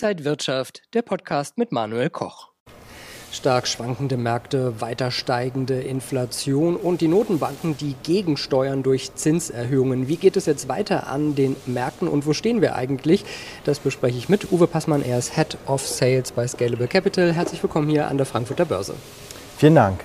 [0.00, 2.50] Inside Wirtschaft, der Podcast mit Manuel Koch.
[3.32, 10.06] Stark schwankende Märkte, weiter steigende Inflation und die Notenbanken, die gegensteuern durch Zinserhöhungen.
[10.06, 13.24] Wie geht es jetzt weiter an den Märkten und wo stehen wir eigentlich?
[13.64, 15.02] Das bespreche ich mit Uwe Passmann.
[15.02, 17.32] Er ist Head of Sales bei Scalable Capital.
[17.32, 18.94] Herzlich willkommen hier an der Frankfurter Börse.
[19.56, 20.04] Vielen Dank.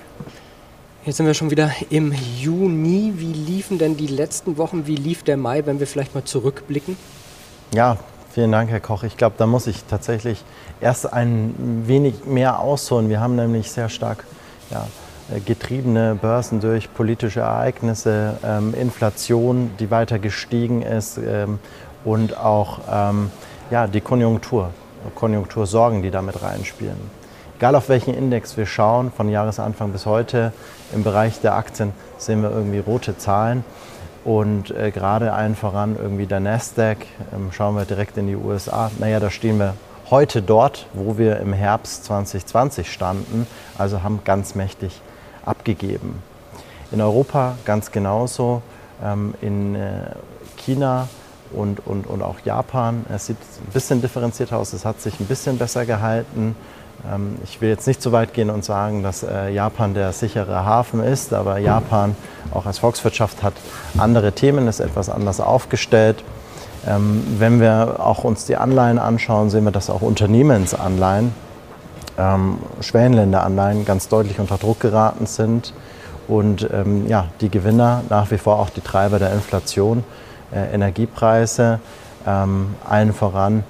[1.04, 3.12] Jetzt sind wir schon wieder im Juni.
[3.14, 4.88] Wie liefen denn die letzten Wochen?
[4.88, 6.96] Wie lief der Mai, wenn wir vielleicht mal zurückblicken?
[7.72, 7.98] Ja,
[8.34, 9.04] Vielen Dank, Herr Koch.
[9.04, 10.42] Ich glaube, da muss ich tatsächlich
[10.80, 13.08] erst ein wenig mehr ausholen.
[13.08, 14.24] Wir haben nämlich sehr stark
[14.72, 14.88] ja,
[15.46, 21.60] getriebene Börsen durch politische Ereignisse, ähm, Inflation, die weiter gestiegen ist ähm,
[22.04, 23.30] und auch ähm,
[23.70, 24.70] ja, die Konjunktur,
[25.14, 26.98] Konjunktursorgen, die damit reinspielen.
[27.58, 30.52] Egal auf welchen Index wir schauen, von Jahresanfang bis heute,
[30.92, 33.64] im Bereich der Aktien sehen wir irgendwie rote Zahlen.
[34.24, 36.98] Und äh, gerade allen voran irgendwie der Nasdaq,
[37.34, 38.90] ähm, schauen wir direkt in die USA.
[38.98, 39.74] Naja, da stehen wir
[40.10, 45.00] heute dort, wo wir im Herbst 2020 standen, also haben ganz mächtig
[45.44, 46.22] abgegeben.
[46.90, 48.62] In Europa ganz genauso,
[49.02, 50.06] ähm, in äh,
[50.56, 51.08] China
[51.52, 53.04] und, und, und auch Japan.
[53.14, 56.56] Es sieht ein bisschen differenziert aus, es hat sich ein bisschen besser gehalten.
[57.12, 60.64] Ähm, ich will jetzt nicht so weit gehen und sagen, dass äh, Japan der sichere
[60.64, 62.16] Hafen ist, aber Japan
[62.52, 63.54] auch als Volkswirtschaft hat
[63.98, 66.24] andere Themen, ist etwas anders aufgestellt.
[66.86, 71.32] Ähm, wenn wir auch uns die Anleihen anschauen, sehen wir, dass auch Unternehmensanleihen,
[72.18, 75.74] ähm, Schwellenländeranleihen ganz deutlich unter Druck geraten sind
[76.26, 76.66] und
[77.06, 80.04] ja, die Gewinner nach wie vor auch die Treiber der Inflation,
[80.54, 81.80] äh, Energiepreise,
[82.24, 83.62] allen voran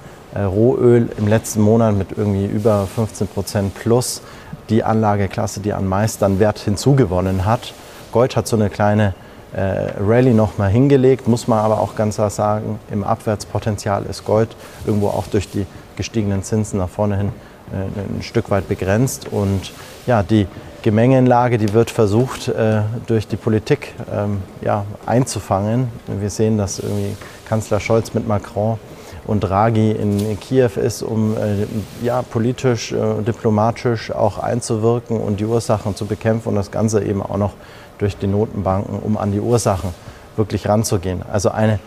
[0.43, 4.21] Rohöl im letzten Monat mit irgendwie über 15 Prozent plus
[4.69, 7.73] die Anlageklasse, die an meisten Wert hinzugewonnen hat.
[8.11, 9.13] Gold hat so eine kleine
[9.53, 14.55] äh, Rallye nochmal hingelegt, muss man aber auch ganz klar sagen, im Abwärtspotenzial ist Gold
[14.85, 17.31] irgendwo auch durch die gestiegenen Zinsen nach vorne hin
[17.71, 19.27] äh, ein Stück weit begrenzt.
[19.31, 19.71] Und
[20.07, 20.47] ja, die
[20.81, 25.87] Gemengenlage, die wird versucht äh, durch die Politik ähm, ja, einzufangen.
[26.07, 27.15] Wir sehen, dass irgendwie
[27.47, 28.77] Kanzler Scholz mit Macron
[29.25, 31.65] und Draghi in Kiew ist, um äh,
[32.03, 37.21] ja, politisch, äh, diplomatisch auch einzuwirken und die Ursachen zu bekämpfen und das Ganze eben
[37.21, 37.53] auch noch
[37.97, 39.91] durch die Notenbanken, um an die Ursachen
[40.35, 41.21] wirklich ranzugehen.
[41.31, 41.79] Also eine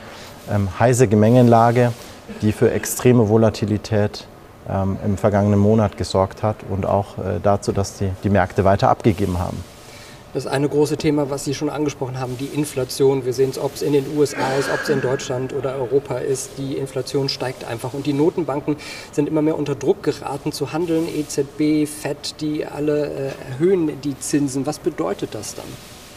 [0.50, 1.93] ähm, heiße Gemengenlage,
[2.43, 4.26] die für extreme Volatilität
[4.69, 8.88] ähm, im vergangenen Monat gesorgt hat und auch äh, dazu, dass die, die Märkte weiter
[8.88, 9.62] abgegeben haben.
[10.34, 13.24] Das eine große Thema, was Sie schon angesprochen haben, die Inflation.
[13.24, 16.18] Wir sehen es, ob es in den USA ist, ob es in Deutschland oder Europa
[16.18, 16.50] ist.
[16.58, 17.94] Die Inflation steigt einfach.
[17.94, 18.76] Und die Notenbanken
[19.10, 21.08] sind immer mehr unter Druck geraten zu handeln.
[21.08, 24.66] EZB, FED, die alle äh, erhöhen die Zinsen.
[24.66, 25.64] Was bedeutet das dann?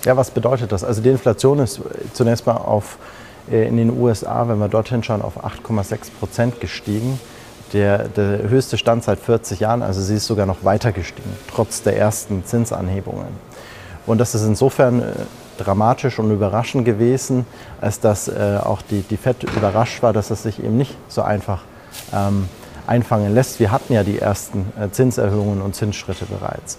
[0.04, 0.84] Ja, was bedeutet das?
[0.84, 1.80] Also die Inflation ist
[2.12, 2.98] zunächst mal auf,
[3.50, 7.18] äh, in den USA, wenn wir dorthin schauen, auf 8,6 Prozent gestiegen.
[7.72, 11.82] Der, der höchste Stand seit 40 Jahren, also sie ist sogar noch weiter gestiegen, trotz
[11.82, 13.28] der ersten Zinsanhebungen.
[14.12, 15.06] Und das ist insofern äh,
[15.58, 17.46] dramatisch und überraschend gewesen,
[17.80, 21.22] als dass äh, auch die, die FED überrascht war, dass es sich eben nicht so
[21.22, 21.62] einfach
[22.14, 22.50] ähm,
[22.88, 23.62] einfangen lässt.
[23.62, 26.78] Wir hatten ja die ersten äh, Zinserhöhungen und Zinsschritte bereits.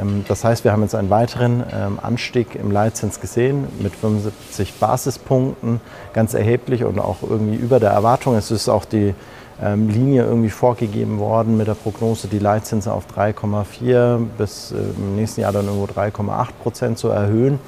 [0.00, 4.72] Ähm, das heißt, wir haben jetzt einen weiteren ähm, Anstieg im Leitzins gesehen mit 75
[4.80, 5.78] Basispunkten,
[6.14, 8.34] ganz erheblich und auch irgendwie über der Erwartung.
[8.34, 9.14] Es ist auch die
[9.62, 15.42] Linie irgendwie vorgegeben worden mit der Prognose, die Leitzinsen auf 3,4 bis äh, im nächsten
[15.42, 17.58] Jahr dann irgendwo 3,8 Prozent zu erhöhen.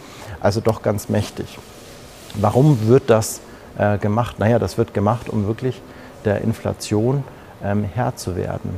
[0.40, 1.58] Also doch ganz mächtig.
[2.34, 3.40] Warum wird das
[3.78, 4.38] äh, gemacht?
[4.38, 5.80] Naja, das wird gemacht, um wirklich
[6.24, 7.22] der Inflation
[7.62, 8.70] ähm, Herr zu werden.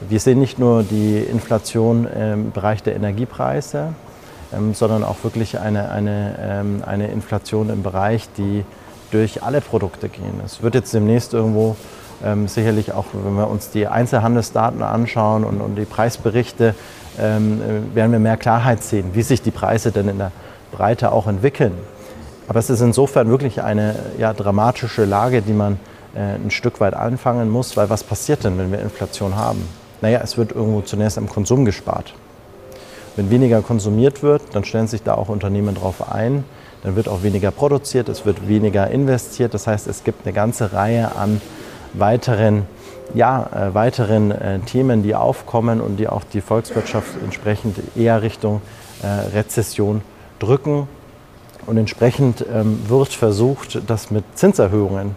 [0.00, 3.94] Wir sehen nicht nur die Inflation im Bereich der Energiepreise,
[4.52, 8.64] ähm, sondern auch wirklich eine, eine, ähm, eine Inflation im Bereich, die
[9.10, 10.40] durch alle Produkte gehen.
[10.44, 11.76] Es wird jetzt demnächst irgendwo
[12.24, 16.74] ähm, sicherlich auch, wenn wir uns die Einzelhandelsdaten anschauen und, und die Preisberichte,
[17.18, 20.32] ähm, äh, werden wir mehr Klarheit sehen, wie sich die Preise denn in der
[20.72, 21.72] Breite auch entwickeln.
[22.48, 25.78] Aber es ist insofern wirklich eine ja, dramatische Lage, die man
[26.14, 29.66] äh, ein Stück weit anfangen muss, weil was passiert denn, wenn wir Inflation haben?
[30.00, 32.14] Naja, es wird irgendwo zunächst am Konsum gespart.
[33.16, 36.44] Wenn weniger konsumiert wird, dann stellen sich da auch Unternehmen darauf ein,
[36.82, 39.54] dann wird auch weniger produziert, es wird weniger investiert.
[39.54, 41.40] Das heißt, es gibt eine ganze Reihe an
[41.98, 42.66] weiteren,
[43.14, 48.60] ja, äh, weiteren äh, Themen, die aufkommen und die auch die Volkswirtschaft entsprechend eher Richtung
[49.02, 49.06] äh,
[49.36, 50.02] Rezession
[50.38, 50.88] drücken.
[51.66, 55.16] Und entsprechend ähm, wird versucht, das mit Zinserhöhungen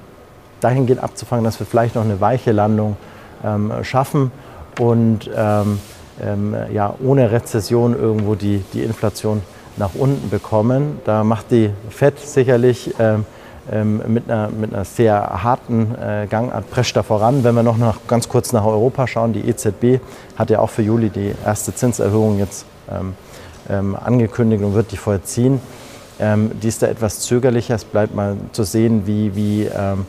[0.61, 2.97] dahingehend abzufangen, dass wir vielleicht noch eine weiche Landung
[3.43, 4.31] ähm, schaffen
[4.79, 5.79] und ähm,
[6.21, 9.41] ähm ja, ohne Rezession irgendwo die, die Inflation
[9.77, 10.99] nach unten bekommen.
[11.05, 13.25] Da macht die FED sicherlich ähm,
[13.71, 17.44] mit, einer, mit einer sehr harten äh, Gangart prescht da voran.
[17.44, 20.01] Wenn wir noch nach, ganz kurz nach Europa schauen, die EZB
[20.36, 23.13] hat ja auch für Juli die erste Zinserhöhung jetzt ähm,
[23.69, 25.62] ähm, angekündigt und wird die vollziehen.
[26.19, 27.75] Ähm, die ist da etwas zögerlicher.
[27.75, 30.06] Es bleibt mal zu sehen, wie, wie, ähm,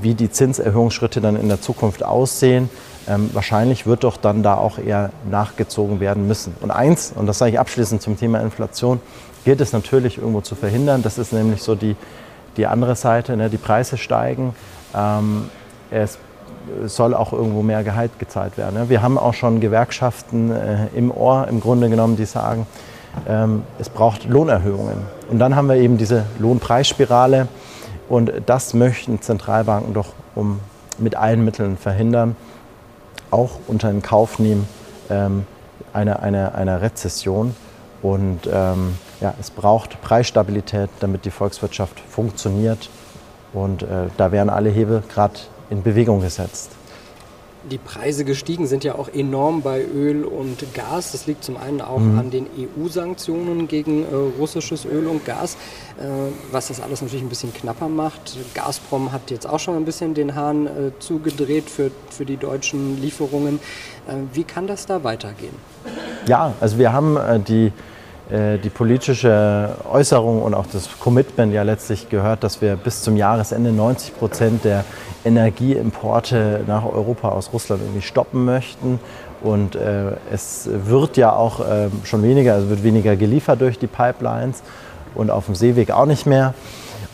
[0.00, 2.70] wie die Zinserhöhungsschritte dann in der Zukunft aussehen.
[3.08, 6.54] Ähm, wahrscheinlich wird doch dann da auch eher nachgezogen werden müssen.
[6.60, 9.00] Und eins, und das sage ich abschließend zum Thema Inflation,
[9.44, 11.02] gilt es natürlich irgendwo zu verhindern.
[11.02, 11.94] Das ist nämlich so die,
[12.56, 13.50] die andere Seite, ne?
[13.50, 14.54] die Preise steigen.
[14.94, 15.50] Ähm,
[15.90, 16.18] es
[16.86, 18.74] soll auch irgendwo mehr Gehalt gezahlt werden.
[18.74, 18.88] Ne?
[18.88, 22.66] Wir haben auch schon Gewerkschaften äh, im Ohr, im Grunde genommen, die sagen,
[23.28, 24.98] ähm, es braucht Lohnerhöhungen.
[25.30, 27.48] Und dann haben wir eben diese Lohnpreisspirale.
[28.08, 30.60] Und das möchten Zentralbanken doch um
[30.98, 32.36] mit allen Mitteln verhindern,
[33.30, 34.68] auch unter den Kauf nehmen
[35.10, 35.46] ähm,
[35.92, 37.54] einer, einer, einer Rezession.
[38.02, 42.90] Und ähm, ja, es braucht Preisstabilität, damit die Volkswirtschaft funktioniert.
[43.52, 45.34] Und äh, da werden alle Hebel gerade
[45.70, 46.70] in Bewegung gesetzt.
[47.70, 51.10] Die Preise gestiegen sind ja auch enorm bei Öl und Gas.
[51.10, 52.18] Das liegt zum einen auch mhm.
[52.18, 55.56] an den EU-Sanktionen gegen äh, russisches Öl und Gas,
[55.98, 56.04] äh,
[56.52, 58.36] was das alles natürlich ein bisschen knapper macht.
[58.54, 60.70] Gazprom hat jetzt auch schon ein bisschen den Hahn äh,
[61.00, 63.58] zugedreht für, für die deutschen Lieferungen.
[64.06, 65.54] Äh, wie kann das da weitergehen?
[66.26, 67.72] Ja, also wir haben äh, die
[68.28, 73.70] die politische Äußerung und auch das Commitment ja letztlich gehört, dass wir bis zum Jahresende
[73.70, 74.84] 90 Prozent der
[75.24, 78.98] Energieimporte nach Europa aus Russland irgendwie stoppen möchten.
[79.42, 83.86] Und äh, es wird ja auch äh, schon weniger, also wird weniger geliefert durch die
[83.86, 84.62] Pipelines
[85.14, 86.54] und auf dem Seeweg auch nicht mehr.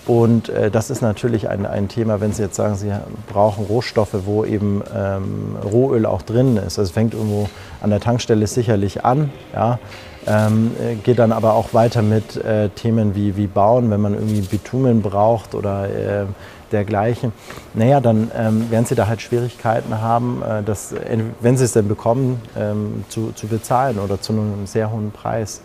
[0.06, 2.90] Und äh, das ist natürlich ein, ein Thema, wenn Sie jetzt sagen, Sie
[3.32, 6.78] brauchen Rohstoffe, wo eben ähm, Rohöl auch drin ist.
[6.78, 7.48] Also es fängt irgendwo
[7.80, 9.30] an der Tankstelle sicherlich an.
[9.52, 9.78] Ja.
[10.26, 14.14] Ähm, äh, geht dann aber auch weiter mit äh, Themen wie, wie Bauen, wenn man
[14.14, 16.26] irgendwie Bitumen braucht oder äh,
[16.70, 17.32] dergleichen.
[17.74, 20.94] Naja, dann ähm, werden sie da halt Schwierigkeiten haben, äh, das,
[21.40, 25.60] wenn sie es denn bekommen, ähm, zu, zu bezahlen oder zu einem sehr hohen Preis.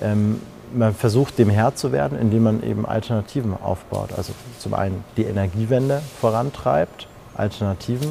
[0.00, 0.40] Ähm,
[0.72, 4.10] man versucht dem Herr zu werden, indem man eben Alternativen aufbaut.
[4.16, 8.10] Also zum einen die Energiewende vorantreibt, Alternativen,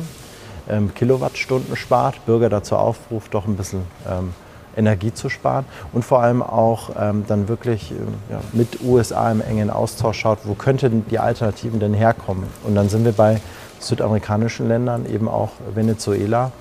[0.69, 4.33] ähm, Kilowattstunden spart, Bürger dazu aufruft, doch ein bisschen ähm,
[4.77, 9.41] Energie zu sparen und vor allem auch ähm, dann wirklich ähm, ja, mit USA im
[9.41, 12.45] engen Austausch schaut, wo könnten die Alternativen denn herkommen.
[12.63, 13.41] Und dann sind wir bei
[13.79, 16.51] südamerikanischen Ländern, eben auch Venezuela,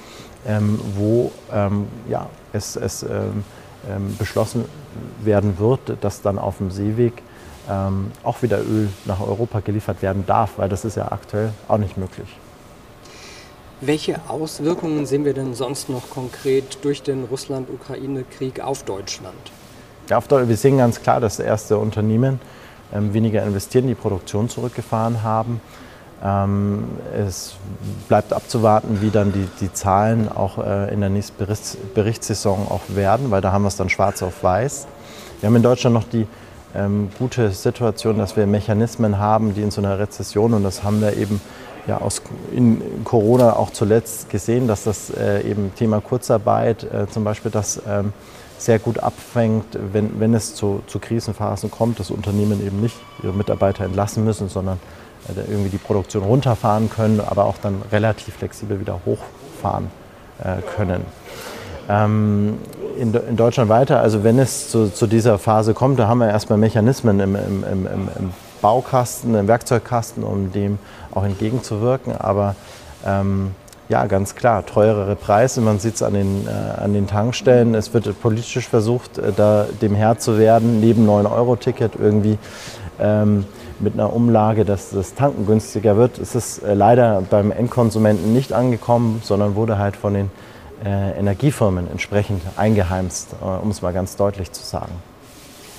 [0.47, 3.45] ähm, wo ähm, ja, es, es ähm,
[3.89, 4.65] ähm, beschlossen
[5.23, 7.23] werden wird, dass dann auf dem Seeweg
[8.23, 11.97] auch wieder Öl nach Europa geliefert werden darf, weil das ist ja aktuell auch nicht
[11.97, 12.29] möglich.
[13.83, 19.37] Welche Auswirkungen sehen wir denn sonst noch konkret durch den Russland-Ukraine-Krieg auf Deutschland?
[20.09, 22.41] Ja, wir sehen ganz klar, dass erste Unternehmen
[22.95, 25.61] ähm, weniger investieren, die Produktion zurückgefahren haben.
[26.25, 26.85] Ähm,
[27.15, 27.57] es
[28.09, 32.83] bleibt abzuwarten, wie dann die, die Zahlen auch äh, in der nächsten Berichts, Berichtssaison auch
[32.89, 34.87] werden, weil da haben wir es dann schwarz auf weiß.
[35.41, 36.27] Wir haben in Deutschland noch die
[36.75, 41.03] ähm, gute Situation, dass wir Mechanismen haben, die in so einer Rezession, und das haben
[41.03, 41.43] wir eben
[41.87, 42.23] ja aus,
[42.53, 47.81] in Corona auch zuletzt gesehen, dass das äh, eben Thema Kurzarbeit äh, zum Beispiel das
[47.89, 48.13] ähm,
[48.59, 53.33] sehr gut abfängt, wenn, wenn es zu, zu Krisenphasen kommt, dass Unternehmen eben nicht ihre
[53.33, 54.79] Mitarbeiter entlassen müssen, sondern
[55.29, 59.91] äh, irgendwie die Produktion runterfahren können, aber auch dann relativ flexibel wieder hochfahren
[60.43, 61.05] äh, können.
[61.89, 62.59] Ähm,
[62.99, 66.29] in, in, Deutschland weiter, also wenn es zu, zu, dieser Phase kommt, da haben wir
[66.29, 70.79] erstmal Mechanismen im, im, im, im Baukasten, im Werkzeugkasten, um dem
[71.15, 72.17] auch entgegenzuwirken.
[72.17, 72.55] Aber
[73.05, 73.53] ähm,
[73.89, 75.61] ja, ganz klar, teurere Preise.
[75.61, 77.75] Man sieht es an, den, äh, an den Tankstellen.
[77.75, 82.39] Es wird politisch versucht, äh, da dem Herr zu werden, neben 9-Euro-Ticket irgendwie
[82.99, 83.45] ähm,
[83.79, 86.19] mit einer Umlage, dass das Tanken günstiger wird.
[86.19, 90.31] Es ist äh, leider beim Endkonsumenten nicht angekommen, sondern wurde halt von den
[90.85, 94.93] äh, Energiefirmen entsprechend eingeheimst, äh, um es mal ganz deutlich zu sagen.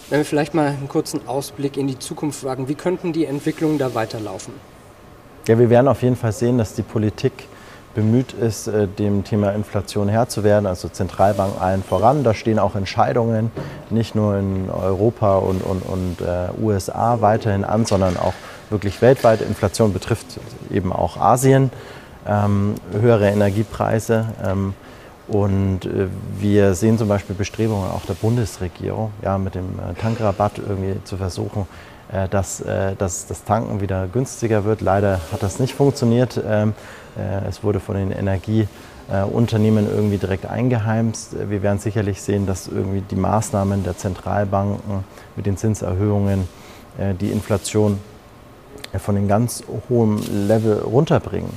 [0.09, 3.77] Wenn wir vielleicht mal einen kurzen Ausblick in die Zukunft wagen, wie könnten die Entwicklungen
[3.77, 4.53] da weiterlaufen?
[5.49, 7.33] Ja, wir werden auf jeden Fall sehen, dass die Politik
[7.93, 12.23] bemüht ist, äh, dem Thema Inflation Herr zu werden, also Zentralbank allen voran.
[12.23, 13.51] Da stehen auch Entscheidungen
[13.89, 18.33] nicht nur in Europa und, und, und äh, USA weiterhin an, sondern auch
[18.69, 19.41] wirklich weltweit.
[19.41, 20.39] Inflation betrifft
[20.71, 21.69] eben auch Asien,
[22.25, 24.27] ähm, höhere Energiepreise.
[24.45, 24.73] Ähm,
[25.27, 26.07] und äh,
[26.39, 31.17] wir sehen zum Beispiel Bestrebungen auch der Bundesregierung, ja, mit dem äh, Tankrabatt irgendwie zu
[31.17, 31.67] versuchen,
[32.11, 32.63] äh, dass,
[32.97, 34.81] dass das Tanken wieder günstiger wird.
[34.81, 36.41] Leider hat das nicht funktioniert.
[36.47, 36.73] Ähm,
[37.49, 41.35] es wurde von den Energieunternehmen irgendwie direkt eingeheimst.
[41.49, 45.03] Wir werden sicherlich sehen, dass irgendwie die Maßnahmen der Zentralbanken
[45.35, 46.47] mit den Zinserhöhungen
[47.19, 47.99] die Inflation
[48.99, 51.49] von den ganz hohen Level runterbringen.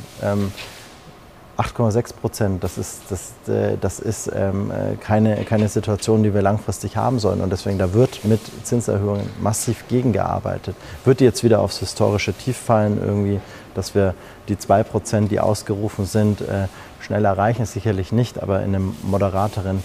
[1.60, 6.34] Ähm, 8,6 Prozent, das ist, das, äh, das ist ähm, äh, keine, keine Situation, die
[6.34, 7.40] wir langfristig haben sollen.
[7.40, 10.74] Und deswegen, da wird mit Zinserhöhungen massiv gegengearbeitet.
[11.04, 13.40] Wird jetzt wieder aufs historische Tief fallen, irgendwie,
[13.74, 14.14] dass wir
[14.48, 16.66] die 2 Prozent, die ausgerufen sind, äh,
[17.00, 17.66] schnell erreichen?
[17.66, 19.82] Sicherlich nicht, aber in einem moderateren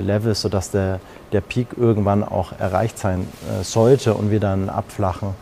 [0.00, 1.00] Level, sodass der,
[1.32, 3.28] der Peak irgendwann auch erreicht sein
[3.60, 5.34] sollte und wir dann abflachen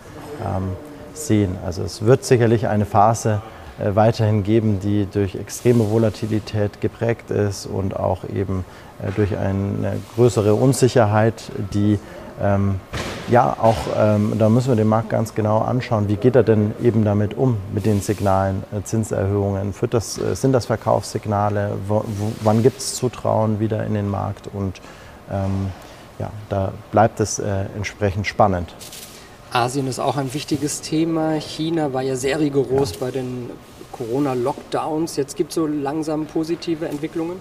[0.44, 0.72] ähm,
[1.14, 1.56] sehen.
[1.64, 7.66] Also es wird sicherlich eine Phase äh, weiterhin geben, die durch extreme Volatilität geprägt ist
[7.66, 8.64] und auch eben
[9.02, 11.98] äh, durch eine größere Unsicherheit, die
[12.40, 12.80] ähm,
[13.28, 16.74] ja auch, ähm, da müssen wir den Markt ganz genau anschauen, wie geht er denn
[16.82, 22.32] eben damit um, mit den Signalen, äh, Zinserhöhungen, das, äh, sind das Verkaufssignale, wo, wo,
[22.42, 24.48] wann gibt es Zutrauen wieder in den Markt?
[24.52, 24.80] Und
[25.30, 25.70] ähm,
[26.18, 28.74] ja, da bleibt es äh, entsprechend spannend.
[29.54, 31.34] Asien ist auch ein wichtiges Thema.
[31.38, 33.50] China war ja sehr rigoros bei den
[33.92, 35.14] Corona-Lockdowns.
[35.14, 37.36] Jetzt gibt es so langsam positive Entwicklungen.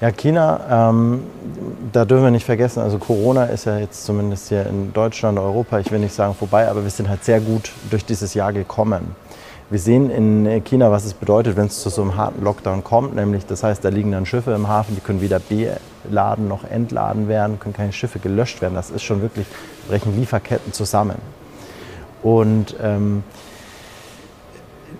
[0.00, 1.22] Ja, China, ähm,
[1.92, 5.78] da dürfen wir nicht vergessen, also Corona ist ja jetzt zumindest hier in Deutschland, Europa,
[5.78, 9.14] ich will nicht sagen vorbei, aber wir sind halt sehr gut durch dieses Jahr gekommen.
[9.68, 13.14] Wir sehen in China, was es bedeutet, wenn es zu so einem harten Lockdown kommt,
[13.14, 15.38] nämlich das heißt, da liegen dann Schiffe im Hafen, die können weder
[16.04, 18.74] beladen noch entladen werden, können keine Schiffe gelöscht werden.
[18.74, 19.46] Das ist schon wirklich,
[19.88, 21.16] brechen Lieferketten zusammen.
[22.22, 23.22] Und ähm,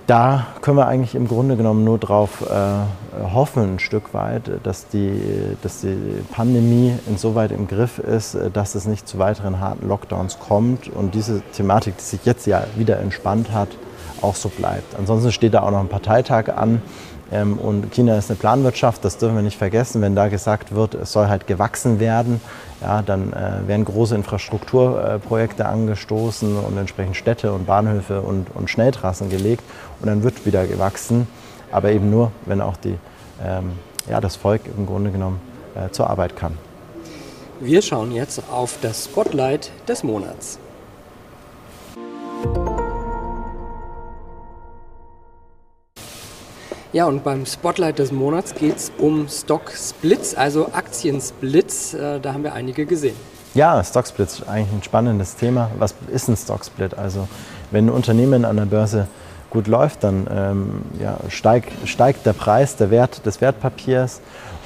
[0.06, 4.88] da können wir eigentlich im Grunde genommen nur darauf äh, hoffen, ein Stück weit, dass
[4.88, 5.20] die,
[5.62, 5.96] dass die
[6.32, 11.42] Pandemie insoweit im Griff ist, dass es nicht zu weiteren harten Lockdowns kommt und diese
[11.52, 13.68] Thematik, die sich jetzt ja wieder entspannt hat,
[14.20, 14.96] auch so bleibt.
[14.98, 16.82] Ansonsten steht da auch noch ein Parteitag an.
[17.32, 20.02] Ähm, und China ist eine Planwirtschaft, das dürfen wir nicht vergessen.
[20.02, 22.40] Wenn da gesagt wird, es soll halt gewachsen werden,
[22.80, 29.30] ja, dann äh, werden große Infrastrukturprojekte angestoßen und entsprechend Städte und Bahnhöfe und, und Schnelltrassen
[29.30, 29.62] gelegt.
[30.00, 31.26] Und dann wird wieder gewachsen,
[31.70, 32.98] aber eben nur, wenn auch die,
[33.44, 33.72] ähm,
[34.08, 35.40] ja, das Volk im Grunde genommen
[35.74, 36.56] äh, zur Arbeit kann.
[37.60, 40.58] Wir schauen jetzt auf das Spotlight des Monats.
[46.92, 51.94] Ja, und beim Spotlight des Monats geht es um Stock Splits, also Aktiensplits.
[51.94, 53.14] Äh, da haben wir einige gesehen.
[53.54, 55.70] Ja, Stock Splits, eigentlich ein spannendes Thema.
[55.78, 56.98] Was ist ein Stock Split?
[56.98, 57.28] Also,
[57.70, 59.06] wenn ein Unternehmen an der Börse
[59.50, 64.20] gut läuft, dann ähm, ja, steigt, steigt der Preis, der Wert des Wertpapiers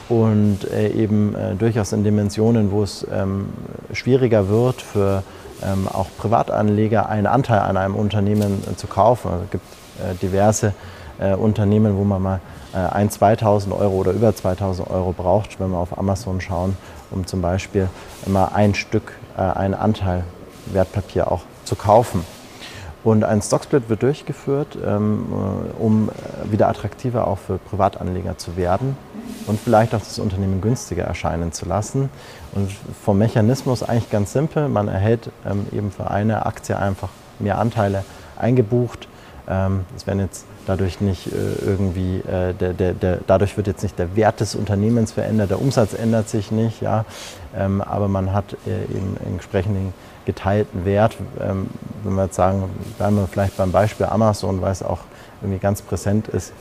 [0.08, 3.50] und äh, eben äh, durchaus in Dimensionen, wo es ähm,
[3.92, 5.22] schwieriger wird für
[5.62, 9.30] ähm, auch Privatanleger einen Anteil an einem Unternehmen äh, zu kaufen.
[9.44, 9.66] Es gibt
[9.98, 10.72] äh, diverse
[11.18, 12.40] äh, Unternehmen, wo man mal
[12.72, 16.76] äh, 1.000, 2.000 Euro oder über 2.000 Euro braucht, wenn wir auf Amazon schauen,
[17.10, 17.88] um zum Beispiel
[18.26, 20.24] immer ein Stück, äh, einen Anteil
[20.66, 22.24] Wertpapier auch zu kaufen.
[23.04, 28.56] Und ein Stocksplit wird durchgeführt, ähm, äh, um äh, wieder attraktiver auch für Privatanleger zu
[28.56, 28.96] werden
[29.46, 32.08] und vielleicht auch das Unternehmen günstiger erscheinen zu lassen.
[32.52, 32.72] Und
[33.04, 34.70] vom Mechanismus eigentlich ganz simpel.
[34.70, 38.04] Man erhält ähm, eben für eine Aktie einfach mehr Anteile
[38.36, 39.06] eingebucht.
[39.48, 43.82] Ähm, es werden jetzt dadurch nicht äh, irgendwie, äh, der, der, der, dadurch wird jetzt
[43.82, 47.04] nicht der Wert des Unternehmens verändert, der Umsatz ändert sich nicht, ja,
[47.56, 49.92] ähm, aber man hat äh, eben entsprechenden
[50.24, 51.16] geteilten Wert.
[51.40, 51.68] Ähm,
[52.02, 52.64] wenn wir jetzt sagen,
[52.98, 55.00] bleiben wir vielleicht beim Beispiel Amazon, weil es auch
[55.40, 56.52] irgendwie ganz präsent ist,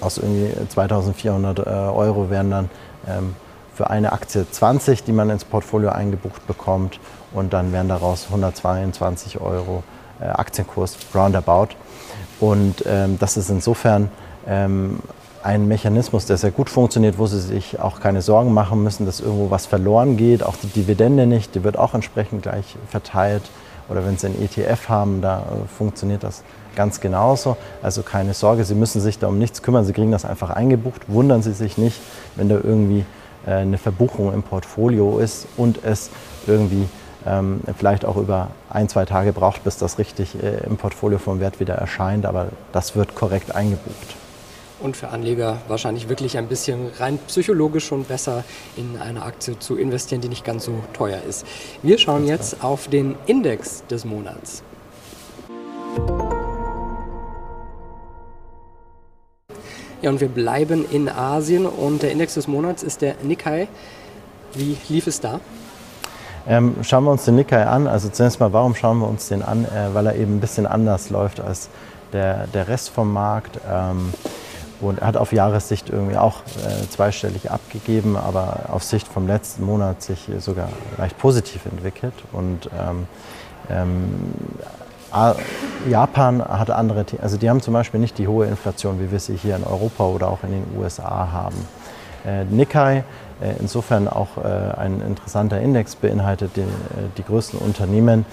[0.00, 2.70] aus irgendwie 2400 äh, Euro werden dann
[3.06, 3.34] ähm,
[3.74, 6.98] für eine Aktie 20, die man ins Portfolio eingebucht bekommt
[7.32, 9.82] und dann wären daraus 122 Euro
[10.24, 11.68] Aktienkurs roundabout.
[12.40, 14.10] Und ähm, das ist insofern
[14.46, 15.00] ähm,
[15.42, 19.20] ein Mechanismus, der sehr gut funktioniert, wo Sie sich auch keine Sorgen machen müssen, dass
[19.20, 20.42] irgendwo was verloren geht.
[20.42, 23.42] Auch die Dividende nicht, die wird auch entsprechend gleich verteilt.
[23.88, 26.42] Oder wenn Sie einen ETF haben, da äh, funktioniert das
[26.74, 27.56] ganz genauso.
[27.82, 29.84] Also keine Sorge, Sie müssen sich da um nichts kümmern.
[29.84, 31.02] Sie kriegen das einfach eingebucht.
[31.06, 32.00] Wundern Sie sich nicht,
[32.34, 33.04] wenn da irgendwie
[33.46, 36.10] äh, eine Verbuchung im Portfolio ist und es
[36.46, 36.88] irgendwie
[37.26, 41.40] ähm, vielleicht auch über ein, zwei Tage braucht, bis das richtig äh, im Portfolio vom
[41.40, 44.16] Wert wieder erscheint, aber das wird korrekt eingebucht.
[44.78, 48.44] Und für Anleger wahrscheinlich wirklich ein bisschen rein psychologisch schon besser
[48.76, 51.46] in eine Aktie zu investieren, die nicht ganz so teuer ist.
[51.82, 54.62] Wir schauen jetzt auf den Index des Monats.
[60.02, 63.68] Ja, und wir bleiben in Asien und der Index des Monats ist der Nikkei.
[64.52, 65.40] Wie lief es da?
[66.48, 67.86] Ähm, schauen wir uns den Nikkei an.
[67.86, 69.64] Also zunächst mal, warum schauen wir uns den an?
[69.64, 71.68] Äh, weil er eben ein bisschen anders läuft als
[72.12, 73.58] der, der Rest vom Markt.
[73.68, 74.12] Ähm,
[74.80, 80.02] und hat auf Jahressicht irgendwie auch äh, zweistellig abgegeben, aber auf Sicht vom letzten Monat
[80.02, 82.14] sich sogar leicht positiv entwickelt.
[82.32, 83.06] Und ähm,
[83.70, 84.34] ähm,
[85.88, 89.36] Japan hat andere, also die haben zum Beispiel nicht die hohe Inflation, wie wir sie
[89.36, 91.56] hier in Europa oder auch in den USA haben.
[92.26, 93.04] Äh, Nikkei,
[93.60, 96.64] insofern auch äh, ein interessanter Index, beinhaltet die, äh,
[97.16, 98.24] die größten Unternehmen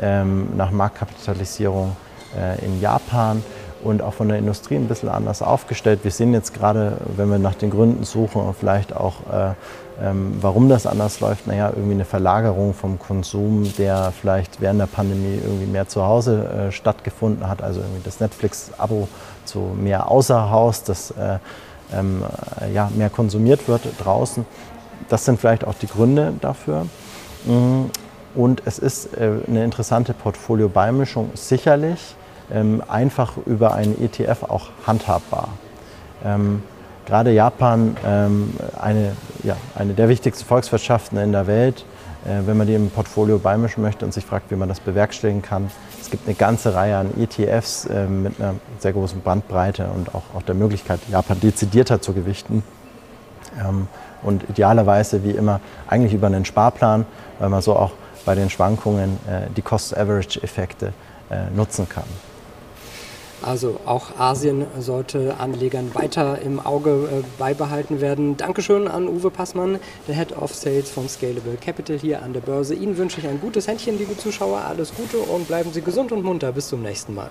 [0.00, 1.96] ähm, nach Marktkapitalisierung
[2.36, 3.42] äh, in Japan
[3.82, 6.00] und auch von der Industrie ein bisschen anders aufgestellt.
[6.02, 9.52] Wir sehen jetzt gerade, wenn wir nach den Gründen suchen und vielleicht auch, äh,
[10.00, 14.86] ähm, warum das anders läuft, naja, irgendwie eine Verlagerung vom Konsum, der vielleicht während der
[14.86, 19.08] Pandemie irgendwie mehr zu Hause äh, stattgefunden hat, also irgendwie das Netflix-Abo
[19.44, 21.38] zu mehr außer Haus, das äh,
[21.94, 22.22] ähm,
[22.60, 24.44] äh, ja, mehr konsumiert wird draußen.
[25.08, 26.86] Das sind vielleicht auch die Gründe dafür.
[27.44, 27.84] Mm,
[28.34, 32.14] und es ist äh, eine interessante Portfolio-Beimischung, sicherlich
[32.52, 35.48] ähm, einfach über einen ETF auch handhabbar.
[36.24, 36.62] Ähm,
[37.06, 41.84] gerade Japan, ähm, eine, ja, eine der wichtigsten Volkswirtschaften in der Welt,
[42.24, 45.70] wenn man die im Portfolio beimischen möchte und sich fragt, wie man das bewerkstelligen kann.
[46.00, 50.22] Es gibt eine ganze Reihe an ETFs äh, mit einer sehr großen Bandbreite und auch,
[50.34, 52.62] auch der Möglichkeit, Japan dezidierter zu gewichten.
[53.60, 53.88] Ähm,
[54.22, 57.06] und idealerweise, wie immer, eigentlich über einen Sparplan,
[57.38, 57.92] weil man so auch
[58.24, 60.92] bei den Schwankungen äh, die Cost-Average-Effekte
[61.30, 62.04] äh, nutzen kann.
[63.42, 68.36] Also auch Asien sollte Anlegern weiter im Auge äh, beibehalten werden.
[68.36, 72.74] Dankeschön an Uwe Passmann, der Head of Sales von Scalable Capital hier an der Börse.
[72.74, 74.58] Ihnen wünsche ich ein gutes Händchen, liebe Zuschauer.
[74.60, 76.52] Alles Gute und bleiben Sie gesund und munter.
[76.52, 77.30] Bis zum nächsten Mal.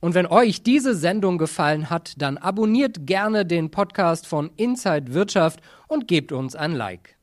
[0.00, 5.60] Und wenn euch diese Sendung gefallen hat, dann abonniert gerne den Podcast von Inside Wirtschaft
[5.88, 7.16] und gebt uns ein Like.